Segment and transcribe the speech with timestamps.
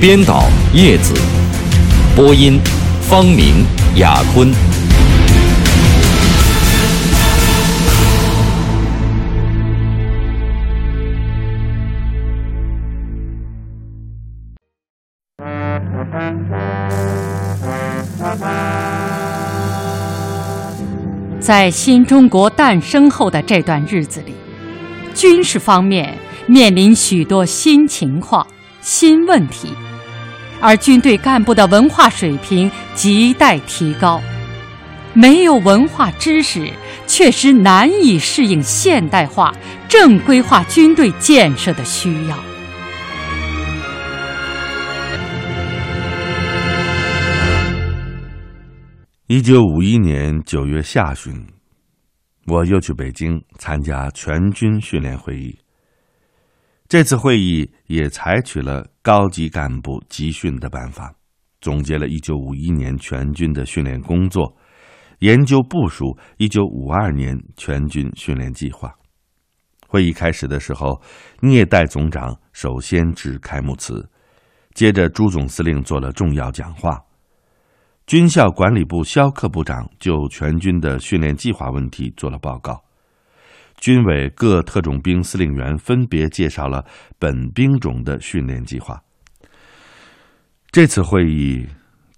[0.00, 1.12] 编导叶子，
[2.14, 2.60] 播音
[3.02, 4.48] 方明、雅坤。
[21.40, 24.32] 在新中国诞生后的这段日子里，
[25.12, 28.46] 军事方面面临许多新情况、
[28.80, 29.74] 新问题。
[30.60, 34.20] 而军队干部的文化水平亟待提高，
[35.14, 36.70] 没有文化知识，
[37.06, 39.54] 确实难以适应现代化、
[39.88, 42.36] 正规化军队建设的需要。
[49.28, 51.46] 一九五一年九月下旬，
[52.46, 55.56] 我又去北京参加全军训练会议。
[56.88, 61.10] 这次会议也采取了高级干部集训的办法，
[61.62, 64.54] 总结了一九五一年全军的训练工作，
[65.20, 68.94] 研究部署一九五二年全军训练计划。
[69.86, 71.00] 会议开始的时候，
[71.40, 74.06] 聂代总长首先致开幕词，
[74.74, 77.02] 接着朱总司令做了重要讲话，
[78.06, 82.84] 军校管理部肖克部长就全军的训练计划问题做了报告。
[83.78, 86.84] 军委各特种兵司令员分别介绍了
[87.18, 89.00] 本兵种的训练计划。
[90.70, 91.66] 这次会议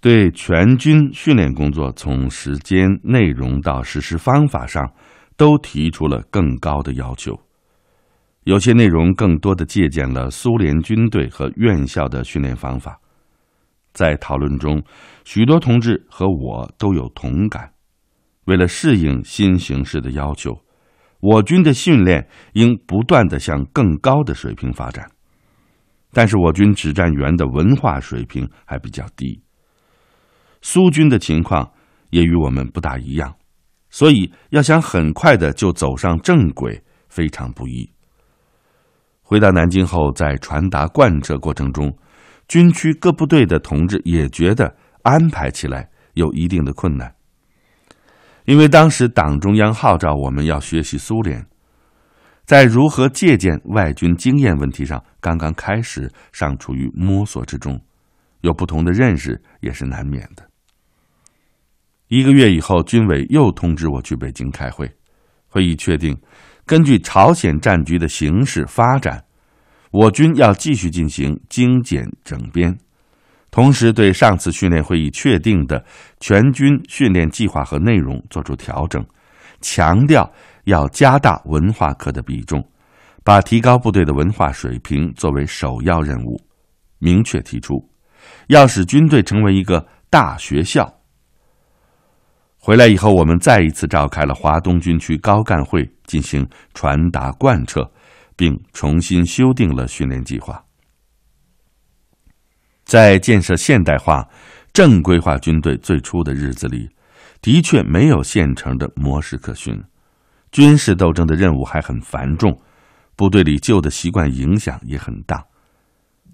[0.01, 4.91] 对全军训练工作从时间、内容到实施方法上，
[5.37, 7.39] 都提出了更高的要求。
[8.43, 12.99] 有些内容更多的借鉴了苏联军队和院校的训练方法。
[13.93, 14.83] 在讨论中，
[15.23, 17.71] 许多同志和我都有同感。
[18.45, 20.59] 为了适应新形势的要求。
[21.21, 25.09] 我军的训练应不断的向更高的水平发展，
[26.11, 29.41] 但是我军指战员的文化水平还比较低。
[30.61, 31.71] 苏军的情况
[32.09, 33.35] 也与我们不大一样，
[33.89, 37.89] 所以要想很快的就走上正轨，非常不易。
[39.21, 41.95] 回到南京后，在传达贯彻过程中，
[42.47, 47.15] 军区各部队的同志也觉得安排起来有一定的困难。
[48.45, 51.45] 因为当时党中央号召我们要学习苏联，
[52.45, 57.79] 在如何借鉴外军经验问题上，刚刚开始，尚处于摸索之中，
[58.41, 60.45] 有不同的认识也是难免的。
[62.07, 64.91] 一个月以后，军委又通知我去北京开会，
[65.47, 66.17] 会议确定，
[66.65, 69.23] 根据朝鲜战局的形势发展，
[69.91, 72.77] 我军要继续进行精简整编。
[73.51, 75.83] 同时，对上次训练会议确定的
[76.21, 79.05] 全军训练计划和内容作出调整，
[79.59, 80.31] 强调
[80.63, 82.65] 要加大文化课的比重，
[83.25, 86.41] 把提高部队的文化水平作为首要任务。
[86.97, 87.85] 明确提出，
[88.47, 90.89] 要使军队成为一个大学校。
[92.57, 97.81] 回来以后，我们再一次召开了华东军区高干会，进行传达贯彻，
[98.37, 100.63] 并重新修订了训练计划。
[102.91, 104.27] 在建设现代化、
[104.73, 106.89] 正规化军队最初的日子里，
[107.41, 109.81] 的确没有现成的模式可循，
[110.51, 112.51] 军事斗争的任务还很繁重，
[113.15, 115.41] 部队里旧的习惯影响也很大。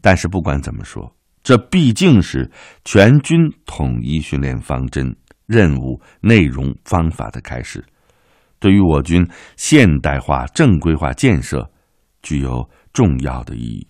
[0.01, 2.49] 但是不管怎么说，这毕竟是
[2.83, 5.15] 全军统一训练方针、
[5.45, 7.85] 任务、内容、方法的开始，
[8.59, 9.23] 对于我军
[9.57, 11.69] 现代化、正规化建设
[12.23, 13.87] 具有重要的意义。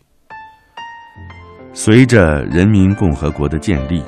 [1.79, 4.01] 随着人民共和国的建立，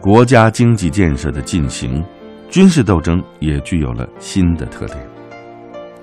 [0.00, 2.04] 国家经济建设的进行，
[2.48, 4.96] 军事斗争也具有了新的特点。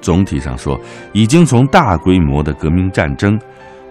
[0.02, 0.78] 总体上说，
[1.14, 3.40] 已经从大规模的革命战争，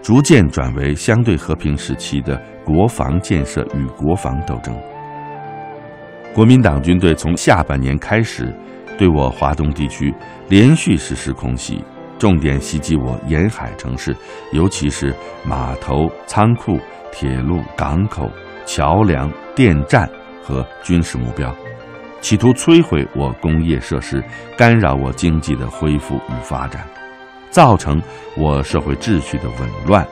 [0.02, 4.76] 逐渐转为相对和平时期的国防建设与国防斗争。
[6.34, 8.54] 国民党军队从下半年开始，
[8.98, 10.14] 对我华东地区
[10.50, 11.82] 连续实施空袭，
[12.18, 14.14] 重点袭击我沿海城市，
[14.52, 15.14] 尤其是
[15.46, 16.78] 码头、仓库。
[17.18, 18.30] 铁路、港口、
[18.66, 20.06] 桥梁、电站
[20.44, 21.50] 和军事目标，
[22.20, 24.22] 企图摧毁我工业设施，
[24.54, 26.86] 干扰我经济的恢复与发展，
[27.48, 28.02] 造成
[28.36, 30.06] 我社会秩序的紊乱，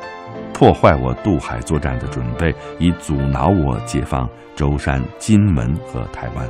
[0.55, 6.49] 破坏我渡海作战的准备，以阻挠我解放舟山、金门和台湾。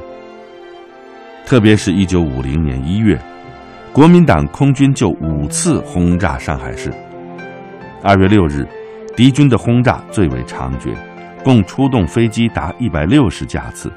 [1.45, 3.21] 特别是一九五零年一月，
[3.93, 6.95] 国民党空军就五次轰炸上海市。
[8.05, 8.65] 二月六日，
[9.17, 10.93] 敌军的轰炸最为猖獗，
[11.45, 13.93] 共出动飞机达一百六十架次，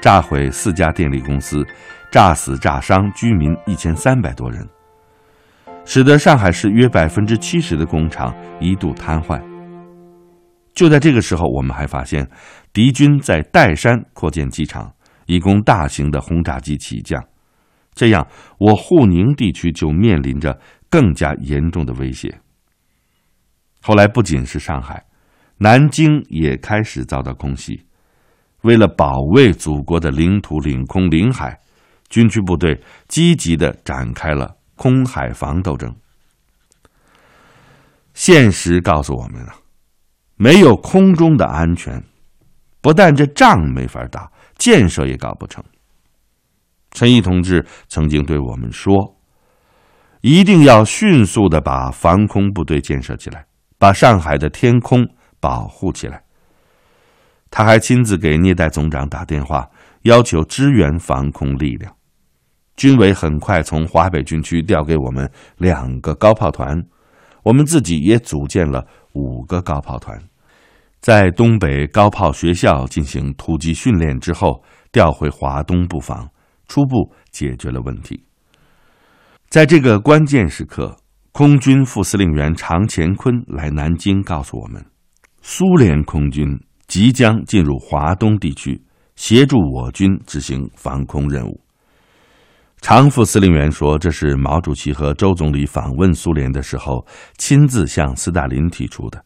[0.00, 1.66] 炸毁四家电力公司，
[2.12, 4.64] 炸死炸伤居民一千三百多人。
[5.84, 9.42] 使得上海市约百分之七十的工厂一度瘫痪。
[10.74, 12.24] 就在这个时候，我们还发现，
[12.72, 14.92] 敌军在岱山扩建机场，
[15.26, 17.20] 以供大型的轰炸机起降。
[17.94, 18.24] 这样，
[18.58, 20.56] 我沪宁地区就面临着
[20.88, 22.32] 更加严重的威胁。
[23.82, 25.04] 后来，不仅是上海，
[25.58, 27.84] 南京也开始遭到空袭。
[28.62, 31.58] 为了保卫祖国的领土、领空、领海，
[32.08, 34.56] 军区部队积极的展开了。
[34.74, 35.94] 空海防斗争，
[38.14, 39.54] 现实告诉我们啊，
[40.34, 42.02] 没有空中的安全，
[42.80, 45.62] 不但这仗没法打，建设也搞不成。
[46.90, 49.16] 陈毅同志曾经对我们说
[50.22, 53.46] ：“一定要迅速的把防空部队建设起来，
[53.82, 55.04] 把上海的天空
[55.40, 56.22] 保护起来。”
[57.50, 59.68] 他还亲自给聂代总长打电话，
[60.02, 61.92] 要求支援防空力量。
[62.76, 66.80] 军委很快从华北军区调给我们两个高炮团，
[67.42, 70.16] 我们自己也组建了五个高炮团，
[71.00, 74.62] 在东北高炮学校进行突击训练之后，
[74.92, 76.30] 调回华东布防，
[76.68, 78.24] 初步解决了问题。
[79.50, 80.96] 在这个关键时刻，
[81.32, 84.84] 空军副司令员常乾坤来南京告诉我们，
[85.40, 86.46] 苏联空军
[86.86, 88.78] 即将进入华东地区，
[89.16, 91.58] 协助我军执行防空任务。
[92.82, 97.06] 常副司令员说：“这是毛主席和周总理访问苏联的时候
[97.38, 99.24] 亲自向斯大林提出的。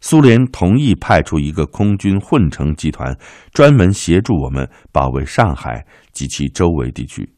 [0.00, 3.14] 苏联同意派出一个空军混成集团，
[3.52, 7.30] 专门协助我们保卫上海及其周围地区。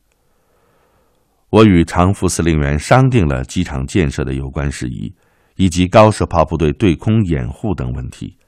[1.53, 5.15] 我与常副司令员商定了机场建设的有关事宜，
[5.57, 8.39] 以及高射炮部队对空掩护等问题。”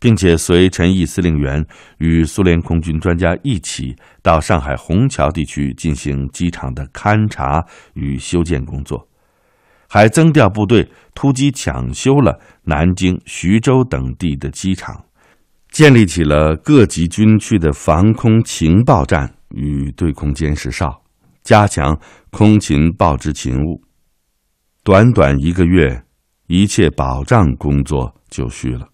[0.00, 1.64] 并且随陈毅司令员
[1.98, 9.08] 与苏联空军专家一起到上海虹桥地区进行机场的勘察与修建工作，
[9.88, 15.04] 还增调部队突击抢修了南京、徐州等地的机场，
[15.70, 21.03] 建立起了各级军区的防空情报站与对空监视哨，
[21.44, 21.96] 加强
[22.30, 23.80] 空勤报知勤务。
[24.82, 26.02] 短短一个月，
[26.46, 28.88] 一切保障工作就绪了。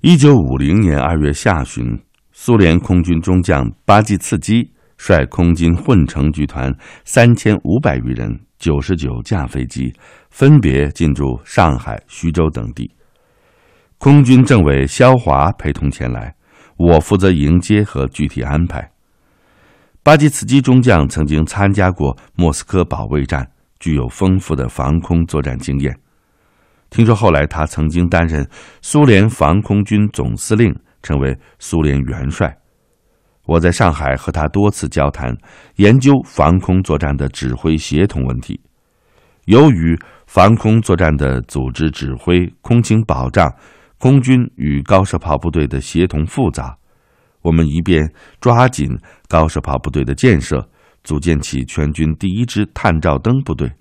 [0.00, 1.84] 一九五零年二月下旬，
[2.32, 6.72] 苏联空军中将巴季茨基率空军混成集团
[7.04, 9.92] 三千五百余人、九十九架飞机，
[10.30, 12.88] 分别进驻上海、徐州等地。
[13.98, 16.32] 空军政委肖华陪同前来，
[16.76, 18.88] 我负责迎接和具体安排。
[20.08, 23.46] 巴基茨基中将曾经参加过莫斯科保卫战，
[23.78, 25.94] 具有丰富的防空作战经验。
[26.88, 28.48] 听说后来他曾经担任
[28.80, 32.56] 苏联防空军总司令，成为苏联元帅。
[33.44, 35.36] 我在上海和他多次交谈，
[35.76, 38.58] 研究防空作战的指挥协同问题。
[39.44, 39.94] 由于
[40.26, 43.54] 防空作战的组织指挥、空情保障、
[43.98, 46.77] 空军与高射炮部队的协同复杂，
[47.48, 48.06] 我们一边
[48.38, 48.86] 抓紧
[49.26, 50.68] 高射炮部队的建设，
[51.02, 53.72] 组建起全军第一支探照灯部队。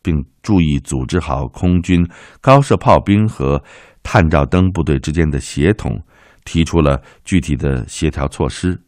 [0.00, 2.06] 并注意组织好空军
[2.40, 3.62] 高射炮兵和
[4.02, 6.00] 探照灯部队之间的协同，
[6.44, 8.80] 提出了具体的协调措施，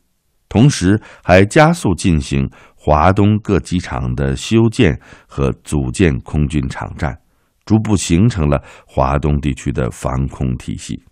[0.49, 7.19] 同时还加速进行华东各机场的修建和组建空军场站，
[7.67, 11.03] 逐步形成了华东地区的防空体系。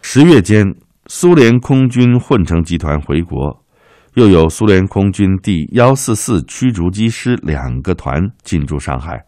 [0.00, 0.64] 十月间，
[1.10, 3.64] 苏联空军混成集团回国。
[4.12, 9.18] 又有苏联空军第幺四四驱逐机师两个团进驻上海，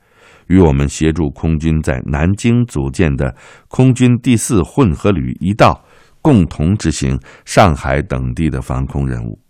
[0.48, 3.34] 与我们协助空军在南京组建的
[3.68, 5.82] 空军第四混合旅一道，
[6.20, 9.40] 共同执行上海等地的防空任务。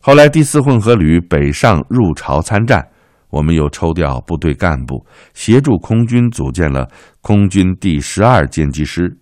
[0.00, 2.86] 后来第四混合旅北上入朝参战，
[3.30, 6.86] 我们又抽调部队干部协助空军组建了
[7.22, 9.16] 空军第十二歼击师。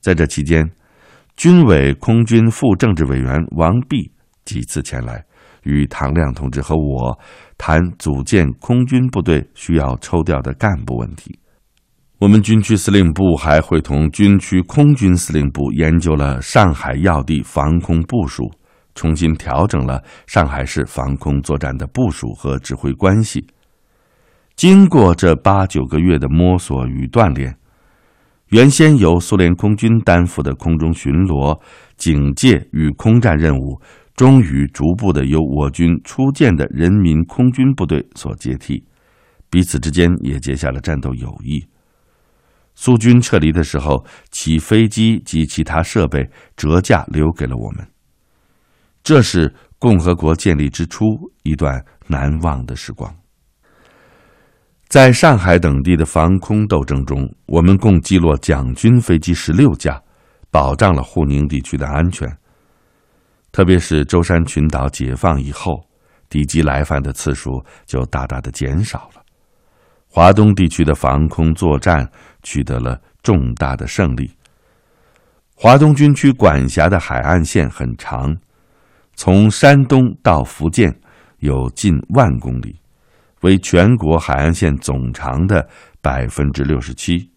[0.00, 0.70] 在这期间，
[1.36, 4.10] 军委空军副政治委员王弼。
[4.44, 5.24] 几次前来
[5.64, 7.18] 与唐亮同志和我
[7.58, 11.38] 谈组建空军部队需要抽调的干部问题。
[12.18, 18.48] 我们军区司令部还会同军区空军司令部研究了上海要地防空部署，
[18.94, 23.44] 重新调整了上海市防空作战的部署和指挥关系。
[24.54, 27.54] 经过这八九个月的摸索与锻炼，
[28.50, 31.60] 原先由苏联空军担负的空中巡逻、
[31.96, 33.80] 警戒与空战任务，
[34.14, 38.84] 终于逐步的由我军初建的人民空军部队所接替，
[39.50, 41.66] 彼此之间也结下了战斗友谊。
[42.76, 47.84] 苏军撤离的时候，其飞机及其他设备折价留给了我们。
[49.02, 51.04] 这是共和国建立之初
[51.42, 53.12] 一段难忘的时光。
[54.88, 60.00] 在上海等地的防空斗争中，我们共击落蒋军飞机十六架，
[60.48, 62.28] 保障了沪宁地区的安全。
[63.50, 65.84] 特别是舟山群岛解放以后，
[66.30, 69.22] 敌机来犯的次数就大大的减少了。
[70.08, 72.08] 华东地区的防空作战
[72.44, 74.30] 取得了重大的胜利。
[75.54, 78.34] 华东军区管辖的海岸线很长，
[79.14, 80.96] 从山东到福建
[81.40, 82.76] 有近万公里。
[83.42, 85.68] 为全国海岸线总长的
[86.00, 87.30] 百分之六十七，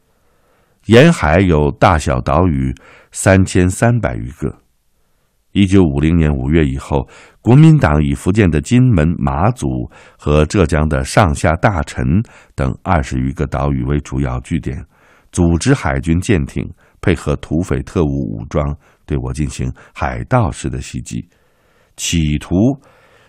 [0.85, 2.73] 沿海有大小岛屿
[3.11, 4.55] 三千三百余个。
[5.51, 7.09] 一九五零年五月以后，
[7.41, 9.67] 国民党以福建的金门、马祖
[10.17, 12.05] 和浙江的上下大陈
[12.53, 14.85] 等二十余个岛屿为主要据点，
[15.31, 16.63] 组织海军舰艇，
[17.01, 18.77] 配合土匪特务武装，
[19.07, 21.27] 对我进行海盗式的袭击，
[21.97, 22.55] 企图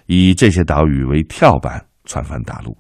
[0.05, 1.90] 以这些岛屿为跳板。
[2.11, 2.77] 窜翻大陆，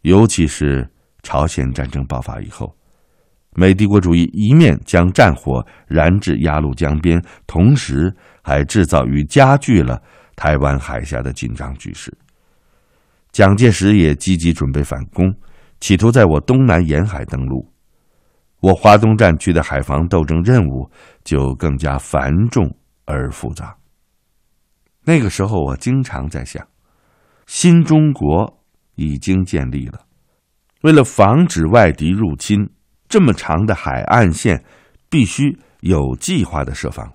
[0.00, 0.88] 尤其是
[1.22, 2.74] 朝鲜战争爆发以后，
[3.54, 8.10] 美帝国主义一面将战火燃至鸭绿江边，同时
[8.42, 10.02] 还制造与加剧了
[10.34, 12.10] 台湾海峡的紧张局势。
[13.30, 15.30] 蒋介石也积极准备反攻，
[15.80, 17.70] 企图在我东南沿海登陆，
[18.60, 20.90] 我华东战区的海防斗争任务
[21.24, 23.76] 就更加繁重而复杂。
[25.04, 26.66] 那个时候，我经常在想。
[27.54, 30.00] 新中国已经建立了，
[30.80, 32.70] 为了防止外敌入侵，
[33.10, 34.64] 这么长的海岸线
[35.10, 37.12] 必须有计划的设防。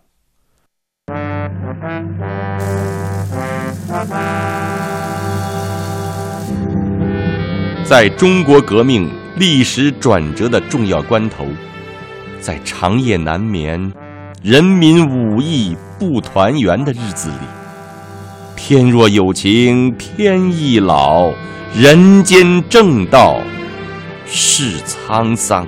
[7.83, 11.47] 在中国革命历史转折的重要关头，
[12.39, 13.91] 在长夜难眠、
[14.43, 17.56] 人民武艺不团圆的日子里。
[18.57, 21.31] 天若有情天亦老，
[21.75, 23.39] 人间正道
[24.25, 25.65] 是沧桑。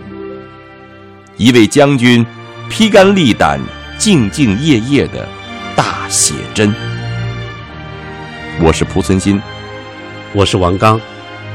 [1.38, 2.25] 一位将军
[2.67, 3.60] 披肝沥胆、
[4.00, 5.25] 兢兢业业的
[5.75, 6.74] 大写真。
[8.60, 9.39] 我是蒲存昕，
[10.34, 11.00] 我是王刚。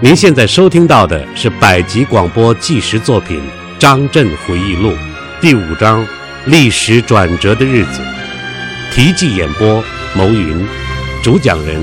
[0.01, 3.39] 您现在收听到的是百集广播纪实作品
[3.79, 4.93] 《张震回忆录》
[5.41, 6.01] 第五章
[6.47, 8.01] 《历史转折的日子》，
[8.95, 9.83] 题记演播：
[10.15, 10.65] 牟云。
[11.25, 11.81] 主讲人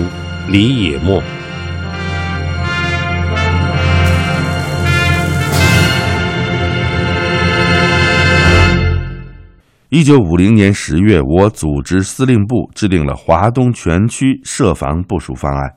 [0.49, 1.19] 李野墨。
[9.89, 15.73] 一九五零年十月，我组织司令部制定了华东全区设防部署方案，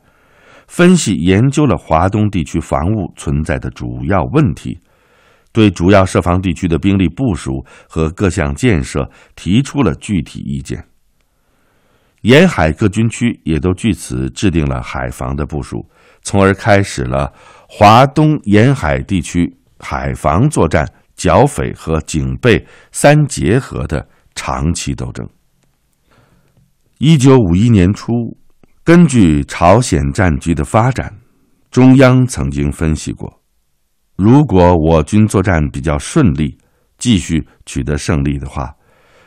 [0.68, 4.78] 分析研究了华东地区防务存在的主要问题，
[5.54, 10.84] 对主要设防地区的兵力部署和各项建设提出了具体意见。
[12.24, 15.86] 沿海各军区也都据此制定了海防的部署，
[16.22, 17.30] 从而开始了
[17.68, 25.28] 华东沿海地区海防作战、剿匪和警备三结合的长期斗争。
[26.96, 28.10] 一九五一年初，
[28.82, 31.14] 根据朝鲜战局的发展，
[31.70, 33.42] 中央曾经分析过，
[34.16, 36.56] 如果我军作战比较顺利，
[36.96, 38.74] 继续取得胜利的话。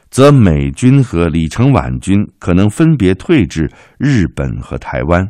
[0.10, 5.30] 则美军和李承晚军可能分别退至日本和台湾，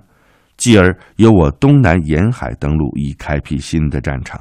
[0.55, 4.39] 继而由我东南沿海登陆，以开辟新的战场。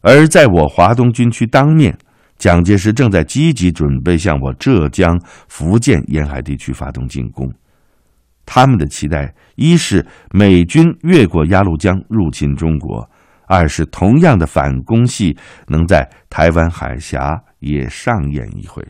[0.00, 1.96] 而在我华东军区当面，
[2.38, 7.52] 蒋介石正在积极准备向我浙江、福建沿海地区发动进攻。
[8.46, 13.02] 他们的期待，一是美军越过鸭绿江入侵中国；
[13.48, 18.82] 二是同样的反攻戏能在台湾海峡也上演一回。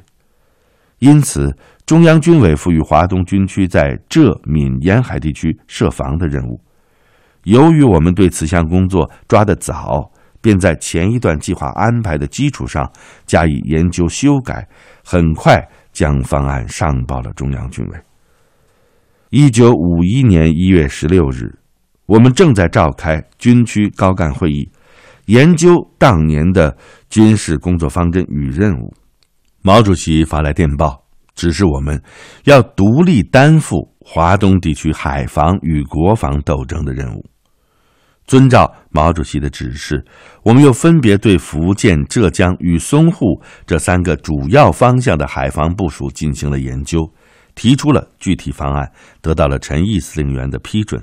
[0.98, 6.60] 因此，中央军委赋予华东军区在浙闽沿海地区设防的任务。
[7.44, 12.90] 由于我们对此项工作抓得早，便在前一段计划安排的基础上
[13.26, 14.68] 加以研究修改，
[15.04, 17.98] 很快将方案上报了中央军委。
[19.30, 21.58] 一九五一年一月十六日，
[22.06, 24.68] 我们正在召开军区高干会议，
[25.26, 26.76] 研究当年的
[27.08, 28.92] 军事工作方针与任务。
[29.62, 32.00] 毛主席发来电报，指示我们
[32.44, 37.24] 要独立担负华东地区海防与国防斗争的任务。
[38.24, 40.04] 遵照毛主席的指示，
[40.42, 47.10] 我们又分别对福建、浙江与淞沪这三个主要方向的海防部署进行了研究，
[47.54, 51.02] 提出了具体方案，得到了陈毅司令员的批准。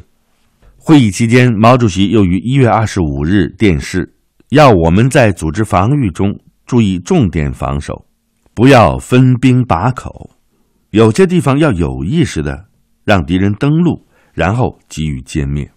[0.78, 4.16] 会议期间，毛主席又于一月二十五日电示，
[4.50, 6.32] 要我们在组织防御中
[6.68, 8.06] 注意重点防守，
[8.56, 10.32] 不要分兵把口，
[10.92, 12.68] 有些地方要有意识的
[13.04, 15.70] 让敌人登陆，然后给予歼灭。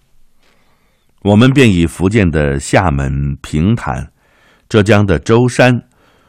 [1.23, 4.13] 我们便以福建的厦门、平潭，
[4.69, 5.75] 浙江的舟山，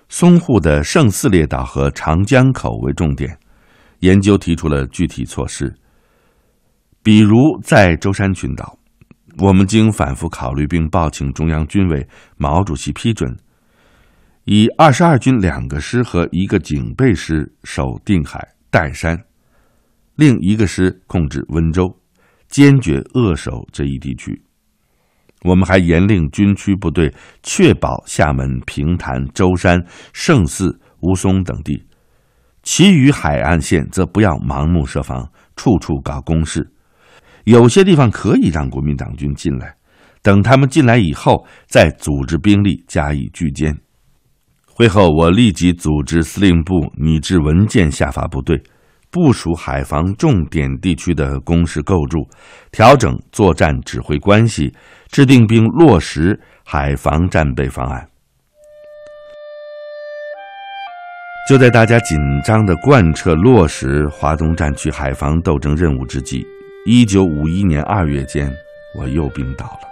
[0.10, 3.38] 淞沪的圣四列岛和长江口为重点，
[4.00, 5.72] 研究提出了具体措施。
[7.04, 8.76] 比如在舟山群岛，
[9.38, 12.06] 我们经反复考虑并报请中央军委
[12.38, 13.38] 毛主席批准，
[14.52, 19.16] 以二十二军两个师和一个警备师守定海、岱山，
[20.16, 21.88] 另一个师控制温州，
[22.48, 24.42] 坚决扼守这一地区。
[25.44, 27.14] 我们还严令军区部队
[27.44, 31.86] 确保厦门、平潭、舟山、圣寺、吴淞等地，
[32.64, 36.74] 其余海岸线则不要盲目设防，处处搞攻势。
[37.44, 39.76] 有些地方可以让国民党军进来，
[40.24, 43.78] 等他们进来以后，再组织兵力加以拒歼。
[44.80, 48.58] 会后，我立即组织司令部拟制文件，下发部队。
[49.12, 52.26] 部署海防重点地区的工事构筑，
[52.72, 54.74] 调整作战指挥关系，
[55.10, 58.08] 制定并落实海防战备方案。
[61.50, 66.48] 就在大家紧张的贯彻落实华东战区海防斗争任务之际，
[66.86, 68.50] 一九五一年二月间，
[68.98, 69.90] 我又病倒了，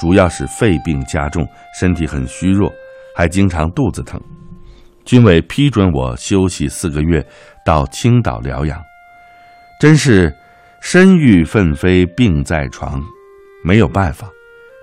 [0.00, 1.44] 主要是肺病加重，
[1.80, 2.72] 身体很虚弱，
[3.14, 4.20] 还经常肚子疼。
[5.04, 7.26] 军委批准我休息四个月，
[7.64, 8.80] 到青岛疗养。
[9.80, 10.32] 真是
[10.80, 13.02] 身欲奋飞，病在床，
[13.64, 14.28] 没有办法，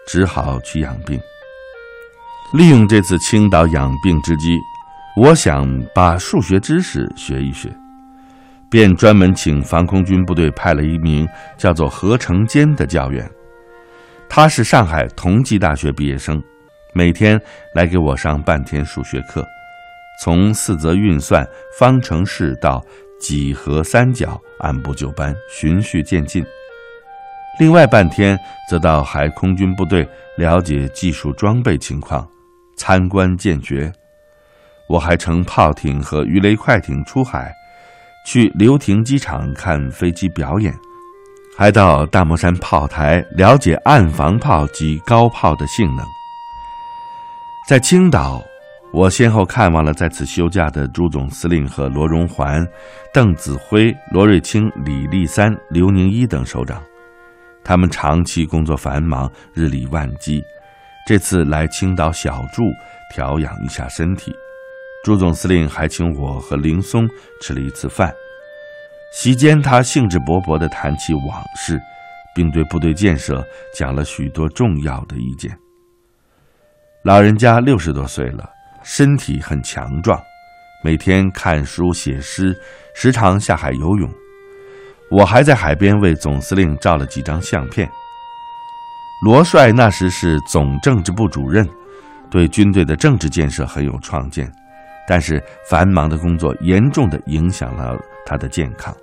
[0.08, 1.18] 只好去养病。
[2.54, 4.58] 利用这次青岛养病之机，
[5.16, 7.70] 我想把数学知识学一学，
[8.70, 13.30] 便专门请防空军部队派了一名叫做何成坚的教员。
[14.28, 16.42] 他是上海同济大学毕业生，
[16.94, 17.40] 每天
[17.74, 19.46] 来给我上半天数学课。
[20.22, 21.48] 从四则运算、
[21.78, 22.84] 方程式到
[23.22, 26.46] 几何、三角，按部就班，循序渐进。
[27.60, 28.38] 另外半天
[28.70, 32.28] 则到海空军部队了解技术装备情况，
[32.78, 33.92] 参观见学。
[34.88, 37.54] 我还乘炮艇和鱼雷快艇出海，
[38.26, 40.74] 去流亭机场看飞机表演，
[41.58, 46.06] 还到大摩山炮台了解岸防炮及高炮的性能。
[47.70, 48.44] 在青岛。
[48.92, 52.68] 我先后看望了在此休假的朱总司令和罗荣桓、
[53.14, 56.82] 邓子恢、罗瑞卿、李立三、刘宁一等首长，
[57.64, 60.42] 他们长期工作繁忙，日理万机，
[61.06, 62.64] 这次来青岛小住
[63.14, 64.34] 调养一下身体。
[65.04, 67.08] 朱总司令还请我和林松
[67.40, 68.12] 吃了一次饭，
[69.14, 71.80] 席间他兴致勃勃地谈起往事，
[72.34, 75.56] 并对部队建设讲了许多重要的意见。
[77.04, 78.50] 老人家六十多岁了。
[78.82, 80.20] 身体很强壮，
[80.84, 82.58] 每天看书写诗，
[82.96, 84.10] 时常下海游泳。
[85.12, 87.90] 我还在海边为总司令照了几张相片。
[89.26, 91.68] 罗帅那时是总政治部主任，
[92.32, 94.52] 对军队的政治建设很有创建，
[95.08, 98.96] 但是繁忙的工作严重的影响了他的健康。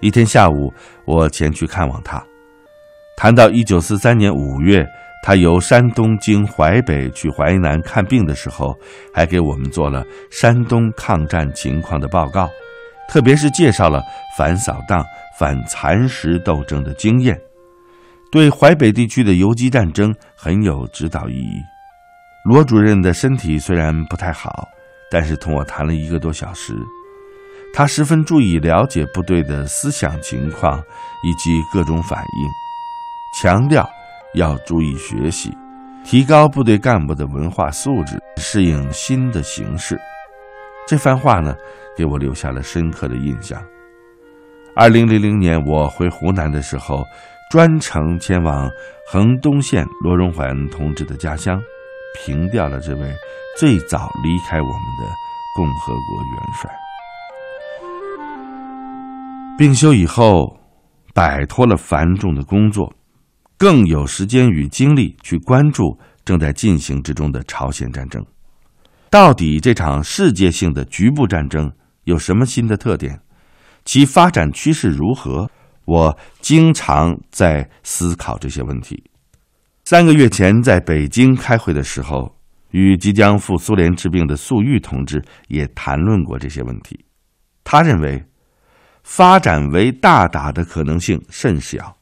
[0.00, 0.72] 一天下午，
[1.04, 2.24] 我前去看望他，
[3.16, 4.86] 谈到一九四三年五月。
[5.24, 8.76] 他由山东经淮北去淮南看病的时候，
[9.14, 12.50] 还给我们做了山东抗战情况的报告，
[13.08, 14.02] 特别是介绍了
[14.36, 15.04] 反扫荡、
[15.38, 17.38] 反蚕食斗争的经验，
[18.32, 21.62] 对淮北地区的游击战争很有指导意义。
[22.44, 24.66] 罗主任的身体虽然不太好，
[25.08, 26.74] 但是同我谈了一个多小时，
[27.72, 30.82] 他十分注意了解部队的思想情况
[31.22, 32.48] 以及各种反应，
[33.40, 33.88] 强调。
[34.34, 35.56] 要注意学习，
[36.04, 40.00] 提高部队干部的文化素质，适应新的形势。
[40.88, 41.54] 这番话呢，
[41.96, 43.62] 给我留下了深刻的印象。
[44.74, 47.04] 二零零零年我回湖南的时候，
[47.50, 48.70] 专程前往
[49.06, 51.60] 衡东县罗荣桓同志的家乡，
[52.18, 53.12] 凭吊了这位
[53.58, 55.06] 最早离开我们的
[55.54, 56.70] 共和国元帅。
[59.58, 60.56] 病休以后，
[61.12, 62.90] 摆脱了繁重的工作。
[63.62, 68.20] 更有时间与精力去关注正在进行之中的朝鲜战争。
[69.08, 71.70] 到底这场世界性的局部战争
[72.02, 73.20] 有什么新的特点？
[73.84, 75.48] 其发展趋势如何？
[75.84, 79.00] 我经常在思考这些问题。
[79.84, 82.34] 三个月前在北京开会的时候，
[82.72, 87.04] 与即将赴苏联治病的粟裕同志也谈论过这些问题。
[87.62, 88.24] 他认为，
[89.04, 91.96] 发展为大打的可能性甚小，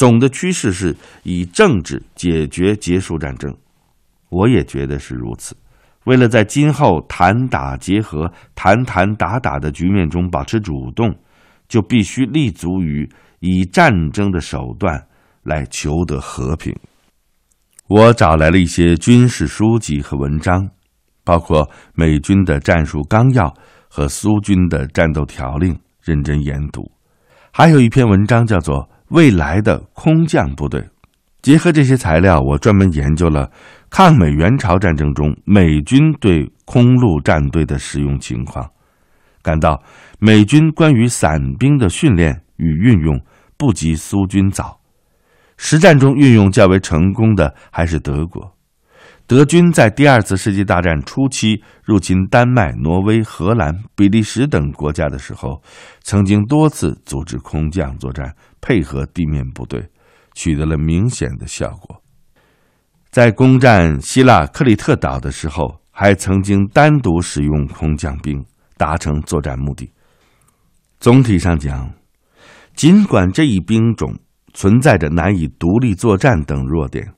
[0.00, 3.54] 总的趋势是以政治解决结束战争。
[4.30, 5.54] 我也觉得是如此。
[6.06, 11.14] 为了在今后谈打结合、谈谈打打的局面中保持主动，
[11.68, 13.06] 就必须立足于
[13.40, 15.06] 以战争的手段
[15.42, 16.74] 来求得和平。
[17.86, 20.66] 我找来了一些军事书籍和文章，
[21.24, 23.54] 包括美军的战术纲要
[23.90, 26.90] 和苏军的战斗条令，认真研读。
[27.52, 28.76] 还有一篇文章叫做
[29.10, 30.80] 《未来的空降部队》。
[31.42, 33.50] 结合这些材料，我专门研究了。
[33.88, 38.70] 抗美援朝战争中，美军对空陆战队的使用情况，
[39.42, 39.82] 感到
[40.18, 43.18] 美军关于伞兵的训练与运用
[43.56, 44.78] 不及苏军早。
[45.56, 48.54] 实战中运用较为成功的还是德国。
[49.26, 55.62] 德军在第二次世界大战初期入侵丹麦、挪威、荷兰、比利时等国家的时候，
[56.02, 59.88] 曾经多次组织空降作战，配合地面部队，
[60.34, 62.02] 取得了明显的效果。
[63.10, 68.44] 在攻占希腊克里特岛的时候，还曾经单独使用空降兵，
[68.76, 69.92] 达成作战目的。
[71.00, 71.92] 总体上讲，
[72.74, 74.14] 尽管这一兵种
[74.54, 77.12] 存在着难以独立作战等弱点，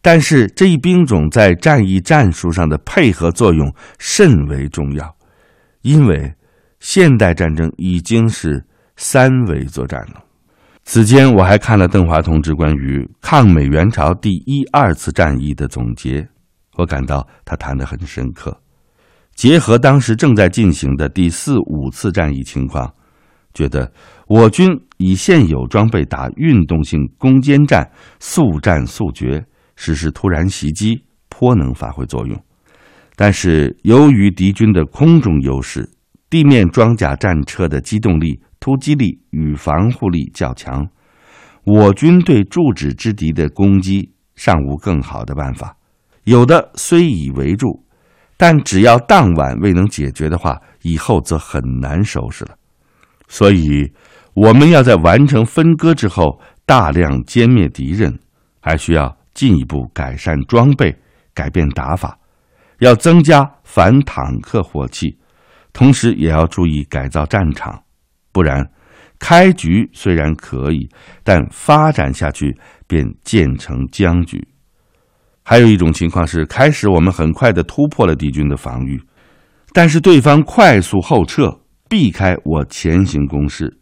[0.00, 5.16] 但是这一兵种在战役战术上的配合作用甚为重要，
[5.82, 6.32] 因为
[6.78, 8.64] 现代战争已经是
[8.96, 10.22] 三维作战了。
[10.88, 16.24] 此间，我还看了邓华同志关于抗美援朝第一、二次战役的总结，
[16.76, 18.56] 我感到他谈得很深刻。
[19.34, 22.88] 结合当时正在进行的第四、五次战役情况，
[23.52, 23.92] 觉得
[24.28, 29.44] 我军以现有装备打运动性攻坚战，速战速决，
[29.74, 32.40] 实施突然袭击，颇能发挥作用。
[33.16, 35.90] 但是，由于敌军的空中优势，
[36.30, 38.40] 地面装甲战车的机动力。
[38.66, 40.84] 突击力与防护力较强，
[41.62, 45.76] 我军对驻止之敌的攻击尚无更好的办法。
[46.24, 47.84] 有的虽已围住，
[48.36, 52.56] 但只要当晚未能解决的话，以后则很难收拾了。
[53.28, 53.92] 所以，
[54.34, 58.18] 我们要在完成分割之后，大量歼灭敌人，
[58.60, 60.92] 还需要进一步改善装备，
[61.32, 62.18] 改变打法，
[62.80, 65.16] 要增加反坦克火器，
[65.72, 67.84] 同时也要注意改造战场。
[68.36, 68.70] 不然，
[69.18, 70.90] 开局虽然可以，
[71.24, 72.54] 但发展下去
[72.86, 74.46] 便渐成僵局。
[75.42, 79.00] 还有一种情况是，开始我们很快的突破了敌军的防御，
[79.72, 83.78] 但是对方快速后撤，避开我前行攻势，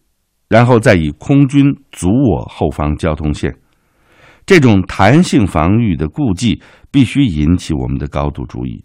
[0.48, 3.56] 然后再以空军阻我后方交通线。
[4.46, 6.62] 这种弹性防御的顾忌，
[6.92, 8.84] 必须引起我们的高度注意。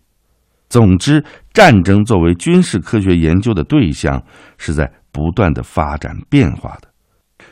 [0.68, 4.24] 总之，战争作为军事科学研究的对象，
[4.58, 4.92] 是在。
[5.12, 6.88] 不断的发展变化的，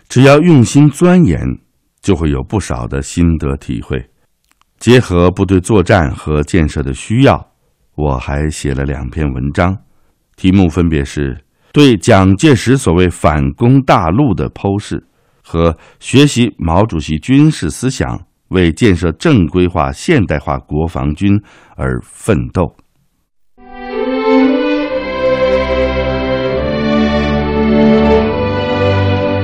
[0.08, 1.39] 只要用心钻研，
[2.02, 4.04] 就会有不少的心得体会。
[4.80, 7.46] 结合部队作战和建设的需要，
[7.96, 9.76] 我还写了两篇文章，
[10.36, 11.34] 题目分别是
[11.72, 15.00] 《对蒋介石所谓反攻大陆的剖释》
[15.43, 21.41] 和《学习毛主席军事思想，为建设正规化现代化国防军
[21.76, 22.63] 而奋斗》。